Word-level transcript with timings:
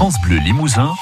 France 0.00 0.18
Bleu 0.22 0.38
Limousin, 0.38 0.94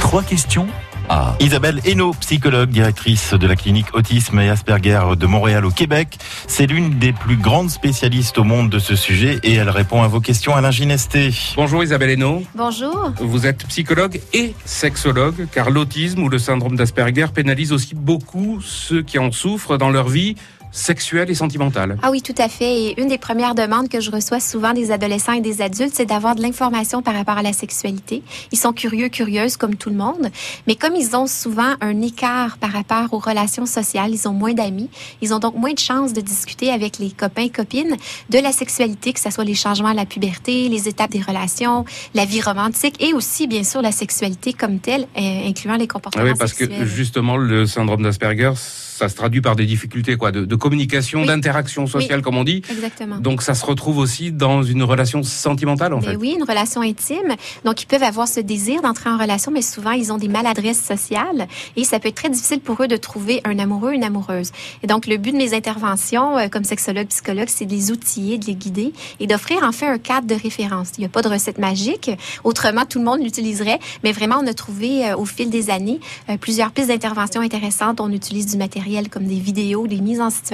trois 0.00 0.22
questions 0.22 0.68
à 1.08 1.34
Isabelle 1.40 1.80
Hainaut, 1.84 2.12
psychologue, 2.20 2.70
directrice 2.70 3.34
de 3.34 3.48
la 3.48 3.56
clinique 3.56 3.92
Autisme 3.94 4.38
et 4.38 4.48
Asperger 4.48 5.00
de 5.18 5.26
Montréal 5.26 5.64
au 5.64 5.72
Québec. 5.72 6.18
C'est 6.46 6.66
l'une 6.66 7.00
des 7.00 7.12
plus 7.12 7.36
grandes 7.36 7.68
spécialistes 7.68 8.38
au 8.38 8.44
monde 8.44 8.70
de 8.70 8.78
ce 8.78 8.94
sujet 8.94 9.40
et 9.42 9.54
elle 9.54 9.70
répond 9.70 10.04
à 10.04 10.06
vos 10.06 10.20
questions 10.20 10.54
à 10.54 10.60
l'inginesté. 10.60 11.34
Bonjour 11.56 11.82
Isabelle 11.82 12.10
Hainaut. 12.10 12.44
Bonjour. 12.54 13.10
Vous 13.18 13.44
êtes 13.44 13.66
psychologue 13.66 14.20
et 14.32 14.54
sexologue 14.64 15.48
car 15.50 15.70
l'autisme 15.70 16.22
ou 16.22 16.28
le 16.28 16.38
syndrome 16.38 16.76
d'Asperger 16.76 17.26
pénalise 17.34 17.72
aussi 17.72 17.96
beaucoup 17.96 18.60
ceux 18.60 19.02
qui 19.02 19.18
en 19.18 19.32
souffrent 19.32 19.78
dans 19.78 19.90
leur 19.90 20.08
vie 20.08 20.36
sexuelle 20.70 21.30
et 21.30 21.34
sentimentale. 21.34 21.98
Ah 22.02 22.10
oui, 22.10 22.22
tout 22.22 22.34
à 22.38 22.48
fait. 22.48 22.82
Et 22.82 23.00
une 23.00 23.08
des 23.08 23.18
premières 23.18 23.54
demandes 23.54 23.88
que 23.88 24.00
je 24.00 24.10
reçois 24.10 24.40
souvent 24.40 24.72
des 24.72 24.90
adolescents 24.90 25.32
et 25.32 25.40
des 25.40 25.62
adultes, 25.62 25.94
c'est 25.94 26.06
d'avoir 26.06 26.34
de 26.34 26.42
l'information 26.42 27.02
par 27.02 27.14
rapport 27.14 27.38
à 27.38 27.42
la 27.42 27.52
sexualité. 27.52 28.22
Ils 28.52 28.58
sont 28.58 28.72
curieux, 28.72 29.08
curieuses 29.08 29.56
comme 29.56 29.76
tout 29.76 29.90
le 29.90 29.96
monde, 29.96 30.30
mais 30.66 30.74
comme 30.74 30.94
ils 30.94 31.16
ont 31.16 31.26
souvent 31.26 31.74
un 31.80 32.02
écart 32.02 32.58
par 32.58 32.72
rapport 32.72 33.12
aux 33.12 33.18
relations 33.18 33.66
sociales, 33.66 34.10
ils 34.12 34.28
ont 34.28 34.32
moins 34.32 34.54
d'amis, 34.54 34.90
ils 35.22 35.34
ont 35.34 35.38
donc 35.38 35.56
moins 35.56 35.72
de 35.72 35.78
chances 35.78 36.12
de 36.12 36.20
discuter 36.20 36.70
avec 36.70 36.98
les 36.98 37.10
copains, 37.10 37.48
copines 37.48 37.96
de 38.30 38.38
la 38.38 38.52
sexualité, 38.52 39.12
que 39.12 39.20
ce 39.20 39.30
soit 39.30 39.44
les 39.44 39.54
changements 39.54 39.88
à 39.88 39.94
la 39.94 40.06
puberté, 40.06 40.68
les 40.68 40.88
étapes 40.88 41.10
des 41.10 41.22
relations, 41.22 41.84
la 42.14 42.24
vie 42.24 42.40
romantique 42.40 43.02
et 43.02 43.12
aussi, 43.12 43.46
bien 43.46 43.64
sûr, 43.64 43.82
la 43.82 43.92
sexualité 43.92 44.52
comme 44.52 44.78
telle, 44.78 45.06
euh, 45.16 45.48
incluant 45.48 45.76
les 45.76 45.86
comportements 45.86 46.24
ah 46.26 46.30
oui, 46.30 46.38
parce 46.38 46.52
que 46.52 46.84
justement, 46.84 47.36
le 47.36 47.66
syndrome 47.66 48.02
d'Asperger, 48.02 48.52
ça 48.56 49.08
se 49.08 49.14
traduit 49.14 49.40
par 49.40 49.54
des 49.54 49.66
difficultés 49.66 50.16
quoi, 50.16 50.32
de, 50.32 50.44
de 50.44 50.56
communication, 50.58 51.24
d'interaction 51.24 51.86
sociale, 51.86 52.22
comme 52.22 52.36
on 52.36 52.44
dit. 52.44 52.62
Exactement. 52.70 53.16
Donc 53.18 53.42
ça 53.42 53.54
se 53.54 53.64
retrouve 53.64 53.98
aussi 53.98 54.32
dans 54.32 54.62
une 54.62 54.82
relation 54.82 55.22
sentimentale, 55.22 55.94
en 55.94 56.00
mais 56.00 56.08
fait. 56.08 56.16
Oui, 56.16 56.36
une 56.38 56.44
relation 56.44 56.80
intime. 56.82 57.36
Donc 57.64 57.82
ils 57.82 57.86
peuvent 57.86 58.02
avoir 58.02 58.28
ce 58.28 58.40
désir 58.40 58.82
d'entrer 58.82 59.10
en 59.10 59.18
relation, 59.18 59.50
mais 59.50 59.62
souvent 59.62 59.92
ils 59.92 60.12
ont 60.12 60.18
des 60.18 60.28
maladresses 60.28 60.82
sociales 60.82 61.48
et 61.76 61.84
ça 61.84 61.98
peut 61.98 62.08
être 62.08 62.16
très 62.16 62.30
difficile 62.30 62.60
pour 62.60 62.82
eux 62.82 62.88
de 62.88 62.96
trouver 62.96 63.40
un 63.44 63.58
amoureux, 63.58 63.92
une 63.92 64.04
amoureuse. 64.04 64.50
Et 64.82 64.86
donc 64.86 65.06
le 65.06 65.16
but 65.16 65.32
de 65.32 65.36
mes 65.36 65.54
interventions 65.54 66.38
euh, 66.38 66.48
comme 66.48 66.64
sexologue, 66.64 67.06
psychologue, 67.08 67.48
c'est 67.48 67.66
de 67.66 67.72
les 67.72 67.90
outiller, 67.90 68.38
de 68.38 68.46
les 68.46 68.54
guider 68.54 68.92
et 69.20 69.26
d'offrir 69.26 69.62
en 69.62 69.72
fait 69.72 69.86
un 69.86 69.98
cadre 69.98 70.26
de 70.26 70.34
référence. 70.34 70.90
Il 70.98 71.00
n'y 71.00 71.06
a 71.06 71.10
pas 71.10 71.22
de 71.22 71.28
recette 71.28 71.58
magique. 71.58 72.10
Autrement, 72.44 72.84
tout 72.84 72.98
le 72.98 73.04
monde 73.04 73.22
l'utiliserait, 73.22 73.78
mais 74.04 74.12
vraiment 74.12 74.36
on 74.42 74.46
a 74.46 74.54
trouvé 74.54 75.06
euh, 75.06 75.16
au 75.16 75.24
fil 75.24 75.50
des 75.50 75.70
années 75.70 76.00
euh, 76.28 76.36
plusieurs 76.36 76.70
pistes 76.70 76.88
d'intervention 76.88 77.40
intéressantes. 77.40 78.00
On 78.00 78.12
utilise 78.12 78.46
du 78.46 78.56
matériel 78.56 79.08
comme 79.08 79.24
des 79.24 79.38
vidéos, 79.38 79.86
des 79.86 80.00
mises 80.00 80.20
en 80.20 80.30
situation 80.30 80.47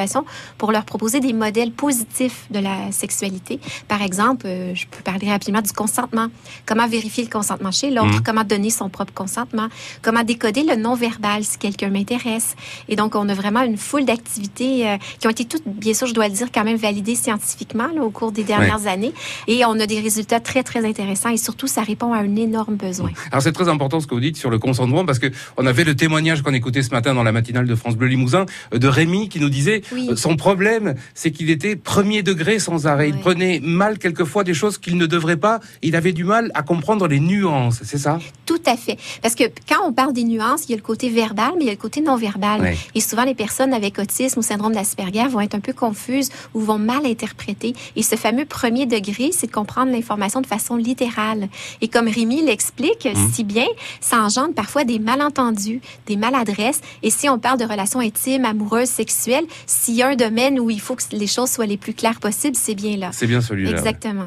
pour 0.59 0.73
leur 0.73 0.85
proposer 0.85 1.21
des 1.21 1.33
modèles 1.33 1.73
positifs 1.73 2.47
de 2.51 2.59
la 2.59 2.93
sexualité. 2.93 3.61
Par 3.89 4.03
exemple, 4.03 4.47
euh, 4.47 4.75
je 4.75 4.87
peux 4.87 5.03
parler 5.03 5.31
rapidement 5.31 5.63
du 5.63 5.73
consentement. 5.73 6.29
Comment 6.67 6.87
vérifier 6.87 7.25
le 7.25 7.31
consentement 7.31 7.71
chez 7.71 7.91
l'autre, 7.91 8.21
mmh. 8.21 8.23
comment 8.25 8.45
donner 8.45 8.71
son 8.71 8.89
propre 8.89 9.13
consentement, 9.13 9.69
comment 10.03 10.23
décoder 10.23 10.63
le 10.63 10.77
non-verbal 10.77 11.45
si 11.45 11.59
quelqu'un 11.59 11.91
m'intéresse? 11.91 12.57
Et 12.89 12.97
donc, 12.97 13.15
on 13.15 13.29
a 13.29 13.35
vraiment 13.35 13.63
une 13.63 13.77
foule 13.77 14.05
d'activités 14.05 14.89
euh, 14.89 14.97
qui 15.19 15.27
ont 15.27 15.31
été 15.31 15.45
toutes, 15.45 15.67
bien 15.67 15.95
sûr, 15.95 16.07
je 16.07 16.15
dois 16.15 16.29
le 16.29 16.35
dire, 16.35 16.49
quand 16.53 16.65
même 16.65 16.77
validées 16.77 17.15
scientifiquement 17.15 17.89
là, 17.95 18.03
au 18.03 18.11
cours 18.11 18.33
des 18.33 18.45
dernières 18.45 18.87
années. 18.87 19.13
Et 19.47 19.65
on 19.65 19.79
a 19.81 19.87
des 19.87 20.01
résultats 20.01 20.41
très, 20.41 20.63
très 20.63 20.85
intéressants 20.85 21.31
et 21.31 21.37
surtout, 21.37 21.67
ça 21.67 21.83
répond 21.83 22.13
à 22.13 22.19
un 22.19 22.37
énorme 22.37 22.77
besoin. 22.77 23.11
Alors, 23.31 23.43
c'est 23.43 23.53
très 23.53 23.69
important 23.69 24.01
ce 24.01 24.07
que 24.07 24.15
vous 24.15 24.21
dites 24.21 24.37
sur 24.37 24.51
le 24.51 24.59
consentement 24.59 25.05
parce 25.05 25.19
que 25.19 25.31
on 25.57 25.67
avait 25.67 25.85
le 25.85 25.95
témoignage 25.95 26.43
qu'on 26.43 26.55
écoutait 26.55 26.83
ce 26.83 26.91
matin 26.91 27.15
dans 27.15 27.23
la 27.23 27.33
matinale 27.33 27.67
de 27.67 27.75
France 27.75 27.97
Bleu 27.97 28.09
Limousin 28.09 28.47
euh, 28.73 28.79
de 28.79 28.89
Rémi 28.89 29.29
qui 29.29 29.41
nous 29.41 29.51
disait 29.51 29.83
euh, 29.93 30.17
son 30.17 30.37
problème, 30.37 30.95
c'est 31.15 31.31
qu'il 31.31 31.51
était 31.51 31.77
premier 31.77 32.23
degré 32.23 32.59
sans 32.59 32.87
arrêt. 32.87 33.09
Il 33.09 33.19
prenait 33.19 33.61
mal 33.63 33.99
quelquefois 33.99 34.45
des 34.45 34.55
choses 34.55 34.79
qu'il 34.79 34.97
ne 34.97 35.07
devrait 35.07 35.37
pas. 35.37 35.61
Il 35.83 35.97
avait 35.97 36.13
du 36.13 36.25
mal 36.25 36.51
à 36.55 36.63
comprendre 36.63 37.07
les 37.09 37.21
nuances, 37.21 37.81
c'est 37.85 37.99
ça? 37.99 38.19
À 38.67 38.77
fait. 38.77 38.99
Parce 39.23 39.35
que 39.35 39.45
quand 39.69 39.87
on 39.87 39.93
parle 39.93 40.13
des 40.13 40.25
nuances, 40.25 40.65
il 40.67 40.71
y 40.71 40.75
a 40.75 40.77
le 40.77 40.83
côté 40.83 41.09
verbal, 41.09 41.53
mais 41.57 41.65
il 41.65 41.67
y 41.67 41.71
a 41.71 41.73
le 41.73 41.79
côté 41.79 42.01
non 42.01 42.17
verbal. 42.17 42.75
Et 42.95 43.01
souvent, 43.01 43.25
les 43.25 43.35
personnes 43.35 43.73
avec 43.73 43.99
autisme 43.99 44.41
ou 44.41 44.43
syndrome 44.43 44.75
d'Asperger 44.75 45.27
vont 45.29 45.41
être 45.41 45.55
un 45.55 45.61
peu 45.61 45.73
confuses 45.73 46.31
ou 46.55 46.61
vont 46.61 46.79
mal 46.79 47.07
interpréter. 47.07 47.75
Et 47.97 48.03
ce 48.03 48.17
fameux 48.17 48.45
premier 48.45 48.87
degré, 48.87 49.31
c'est 49.33 49.47
de 49.47 49.53
comprendre 49.53 49.93
l'information 49.93 50.41
de 50.41 50.47
façon 50.47 50.77
littérale. 50.77 51.49
Et 51.81 51.89
comme 51.89 52.09
Rémi 52.09 52.43
l'explique 52.43 53.07
mmh. 53.07 53.33
si 53.33 53.45
bien, 53.45 53.67
ça 54.01 54.21
engendre 54.21 54.55
parfois 54.55 54.85
des 54.85 54.99
malentendus, 54.99 55.81
des 56.07 56.17
maladresses. 56.17 56.81
Et 57.03 57.11
si 57.11 57.29
on 57.29 57.39
parle 57.39 57.59
de 57.59 57.65
relations 57.65 58.01
intimes, 58.01 58.45
amoureuse, 58.45 58.89
sexuelle, 58.89 59.45
s'il 59.67 59.95
y 59.95 60.03
a 60.03 60.09
un 60.09 60.17
domaine 60.17 60.59
où 60.61 60.71
il 60.71 60.81
faut 60.81 60.97
que 60.97 61.03
les 61.13 61.27
choses 61.27 61.51
soient 61.51 61.67
les 61.67 61.77
plus 61.77 61.95
claires 61.95 62.21
possibles, 62.21 62.57
c'est 62.57 62.75
bien 62.75 62.97
là. 62.97 63.11
C'est 63.13 63.27
bien 63.27 63.41
celui-là. 63.41 63.71
Exactement. 63.71 64.27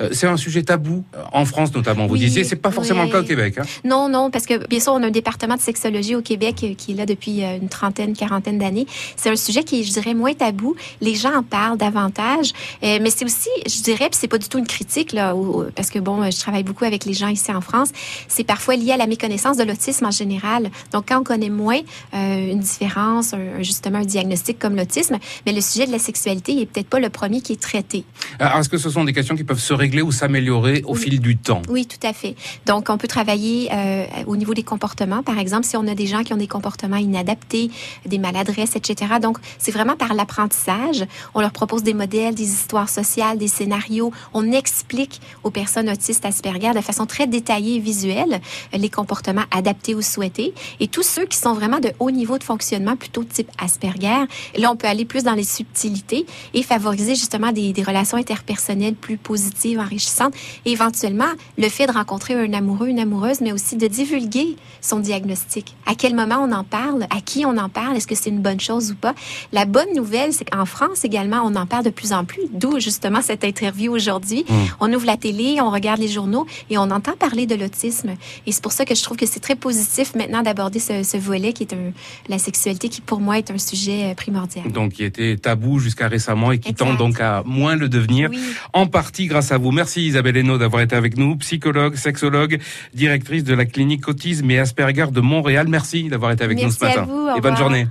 Euh, 0.00 0.08
c'est 0.12 0.26
un 0.26 0.36
sujet 0.36 0.62
tabou 0.62 1.04
euh, 1.14 1.22
en 1.32 1.44
France 1.44 1.74
notamment. 1.74 2.06
Vous 2.06 2.16
disiez, 2.16 2.44
c'est 2.44 2.56
pas 2.56 2.70
forcément 2.70 3.04
le 3.04 3.10
cas 3.10 3.20
au 3.20 3.24
Québec. 3.24 3.58
Hein? 3.58 3.62
Non, 3.84 4.08
non, 4.08 4.30
parce 4.30 4.46
que 4.46 4.66
bien 4.66 4.80
sûr, 4.80 4.92
on 4.92 5.02
a 5.02 5.06
un 5.06 5.10
département 5.10 5.56
de 5.56 5.60
sexologie 5.60 6.14
au 6.14 6.22
Québec 6.22 6.56
euh, 6.62 6.74
qui 6.74 6.92
est 6.92 6.94
là 6.94 7.06
depuis 7.06 7.42
une 7.42 7.68
trentaine, 7.68 8.14
quarantaine 8.14 8.58
d'années. 8.58 8.86
C'est 9.16 9.30
un 9.30 9.36
sujet 9.36 9.64
qui 9.64 9.80
est, 9.80 9.82
je 9.82 9.92
dirais, 9.92 10.14
moins 10.14 10.34
tabou. 10.34 10.76
Les 11.00 11.14
gens 11.14 11.34
en 11.34 11.42
parlent 11.42 11.78
davantage, 11.78 12.52
mais 12.82 13.10
c'est 13.10 13.24
aussi, 13.24 13.48
je 13.66 13.82
dirais, 13.82 14.08
puis 14.10 14.18
c'est 14.20 14.28
pas 14.28 14.38
du 14.38 14.48
tout 14.48 14.58
une 14.58 14.66
critique 14.66 15.12
là, 15.12 15.34
parce 15.74 15.90
que 15.90 15.98
bon, 15.98 16.30
je 16.30 16.38
travaille 16.38 16.62
beaucoup 16.62 16.84
avec 16.84 17.04
les 17.04 17.12
gens 17.12 17.28
ici 17.28 17.52
en 17.52 17.60
France. 17.60 17.90
C'est 18.28 18.44
parfois 18.44 18.76
lié 18.76 18.92
à 18.92 18.96
la 18.96 19.06
méconnaissance 19.06 19.56
de 19.56 19.64
l'autisme 19.64 20.06
en 20.06 20.10
général. 20.10 20.70
Donc, 20.92 21.06
quand 21.08 21.20
on 21.20 21.24
connaît 21.24 21.50
moins 21.50 21.80
une 22.12 22.60
différence 22.60 23.34
justement 23.60 23.98
un 23.98 24.04
diagnostic 24.04 24.58
comme 24.58 24.76
l'autisme, 24.76 25.18
mais 25.46 25.52
le 25.52 25.60
sujet 25.60 25.86
de 25.86 25.92
la 25.92 25.98
sexualité 25.98 26.54
n'est 26.54 26.66
peut-être 26.66 26.88
pas 26.88 27.00
le 27.00 27.10
premier 27.10 27.40
qui 27.40 27.52
est 27.52 27.60
traité. 27.60 28.04
Est-ce 28.40 28.68
que 28.68 28.78
ce 28.78 28.90
sont 28.90 29.04
des 29.04 29.12
questions 29.12 29.36
qui 29.36 29.44
peuvent 29.44 29.58
se 29.60 29.74
régler 29.74 30.02
ou 30.02 30.12
s'améliorer 30.12 30.82
au 30.86 30.94
fil 30.94 31.20
du 31.20 31.36
temps? 31.36 31.62
Oui, 31.68 31.86
tout 31.86 32.06
à 32.06 32.12
fait. 32.12 32.34
Donc, 32.66 32.88
on 32.90 32.98
peut 32.98 33.08
travailler 33.08 33.57
euh, 33.72 34.04
au 34.26 34.36
niveau 34.36 34.54
des 34.54 34.62
comportements. 34.62 35.22
Par 35.22 35.38
exemple, 35.38 35.64
si 35.64 35.76
on 35.76 35.86
a 35.86 35.94
des 35.94 36.06
gens 36.06 36.22
qui 36.22 36.32
ont 36.32 36.38
des 36.38 36.46
comportements 36.46 36.96
inadaptés, 36.96 37.70
des 38.06 38.18
maladresses, 38.18 38.76
etc. 38.76 39.14
Donc, 39.20 39.38
c'est 39.58 39.72
vraiment 39.72 39.96
par 39.96 40.14
l'apprentissage. 40.14 41.04
On 41.34 41.40
leur 41.40 41.52
propose 41.52 41.82
des 41.82 41.94
modèles, 41.94 42.34
des 42.34 42.50
histoires 42.50 42.88
sociales, 42.88 43.38
des 43.38 43.48
scénarios. 43.48 44.12
On 44.34 44.52
explique 44.52 45.20
aux 45.44 45.50
personnes 45.50 45.88
autistes 45.88 46.24
Asperger 46.24 46.72
de 46.74 46.80
façon 46.80 47.06
très 47.06 47.26
détaillée 47.26 47.76
et 47.76 47.80
visuelle 47.80 48.40
les 48.72 48.90
comportements 48.90 49.44
adaptés 49.50 49.94
ou 49.94 50.02
souhaités. 50.02 50.54
Et 50.80 50.88
tous 50.88 51.02
ceux 51.02 51.24
qui 51.24 51.38
sont 51.38 51.54
vraiment 51.54 51.80
de 51.80 51.90
haut 51.98 52.10
niveau 52.10 52.38
de 52.38 52.44
fonctionnement, 52.44 52.96
plutôt 52.96 53.24
type 53.24 53.50
Asperger. 53.58 54.24
Là, 54.56 54.70
on 54.70 54.76
peut 54.76 54.86
aller 54.86 55.04
plus 55.04 55.24
dans 55.24 55.34
les 55.34 55.44
subtilités 55.44 56.26
et 56.54 56.62
favoriser 56.62 57.14
justement 57.14 57.52
des, 57.52 57.72
relations 57.86 58.18
interpersonnelles 58.18 58.94
plus 58.94 59.16
positives, 59.16 59.78
enrichissantes. 59.78 60.34
Et 60.64 60.72
éventuellement, 60.72 61.28
le 61.56 61.68
fait 61.68 61.86
de 61.86 61.92
rencontrer 61.92 62.34
un 62.34 62.52
amoureux, 62.52 62.88
une 62.88 62.98
amoureuse, 62.98 63.37
mais 63.40 63.52
aussi 63.52 63.76
de 63.76 63.86
divulguer 63.86 64.56
son 64.80 65.00
diagnostic. 65.00 65.74
À 65.86 65.94
quel 65.94 66.14
moment 66.14 66.36
on 66.42 66.52
en 66.52 66.64
parle? 66.64 67.04
À 67.10 67.20
qui 67.20 67.44
on 67.44 67.56
en 67.56 67.68
parle? 67.68 67.96
Est-ce 67.96 68.06
que 68.06 68.14
c'est 68.14 68.30
une 68.30 68.40
bonne 68.40 68.60
chose 68.60 68.92
ou 68.92 68.94
pas? 68.94 69.14
La 69.52 69.64
bonne 69.64 69.92
nouvelle, 69.94 70.32
c'est 70.32 70.48
qu'en 70.48 70.66
France 70.66 71.04
également, 71.04 71.42
on 71.44 71.54
en 71.56 71.66
parle 71.66 71.84
de 71.84 71.90
plus 71.90 72.12
en 72.12 72.24
plus, 72.24 72.42
d'où 72.52 72.80
justement 72.80 73.22
cette 73.22 73.44
interview 73.44 73.92
aujourd'hui. 73.92 74.44
Mmh. 74.48 74.54
On 74.80 74.92
ouvre 74.92 75.06
la 75.06 75.16
télé, 75.16 75.58
on 75.60 75.70
regarde 75.70 76.00
les 76.00 76.08
journaux 76.08 76.46
et 76.70 76.78
on 76.78 76.90
entend 76.90 77.12
parler 77.18 77.46
de 77.46 77.54
l'autisme. 77.54 78.10
Et 78.46 78.52
c'est 78.52 78.62
pour 78.62 78.72
ça 78.72 78.84
que 78.84 78.94
je 78.94 79.02
trouve 79.02 79.16
que 79.16 79.26
c'est 79.26 79.40
très 79.40 79.56
positif 79.56 80.14
maintenant 80.14 80.42
d'aborder 80.42 80.78
ce, 80.78 81.02
ce, 81.02 81.16
volet 81.16 81.52
qui 81.52 81.64
est 81.64 81.72
un, 81.72 81.92
la 82.28 82.38
sexualité 82.38 82.88
qui 82.88 83.00
pour 83.00 83.20
moi 83.20 83.38
est 83.38 83.50
un 83.50 83.58
sujet 83.58 84.10
euh, 84.10 84.14
primordial. 84.14 84.70
Donc 84.70 84.92
qui 84.92 85.04
était 85.04 85.36
tabou 85.36 85.78
jusqu'à 85.78 86.08
récemment 86.08 86.52
et 86.52 86.58
qui 86.58 86.74
tend 86.74 86.94
donc 86.94 87.20
à 87.20 87.42
moins 87.44 87.76
le 87.76 87.88
devenir, 87.88 88.30
en 88.72 88.86
partie 88.86 89.26
grâce 89.26 89.52
à 89.52 89.58
vous. 89.58 89.72
Merci 89.72 90.06
Isabelle 90.06 90.36
Hainaut 90.36 90.58
d'avoir 90.58 90.82
été 90.82 90.96
avec 90.96 91.16
nous, 91.16 91.36
psychologue, 91.36 91.96
sexologue, 91.96 92.58
directrice 92.94 93.27
de 93.28 93.54
la 93.54 93.66
clinique 93.66 94.08
Autisme 94.08 94.50
et 94.50 94.58
Asperger 94.58 95.06
de 95.10 95.20
Montréal. 95.20 95.66
Merci 95.68 96.08
d'avoir 96.08 96.32
été 96.32 96.44
avec 96.44 96.62
nous 96.62 96.70
ce 96.70 96.84
matin. 96.84 97.02
Vous, 97.02 97.28
et 97.36 97.40
bonne 97.40 97.56
journée. 97.56 97.86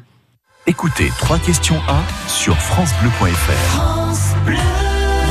Écoutez, 0.66 1.09
trois 1.20 1.40
questions 1.40 1.80
à 1.88 2.02
sur 2.28 2.58
francebleu.fr. 2.58 3.52
France 3.76 4.34
Bleu. 4.46 4.87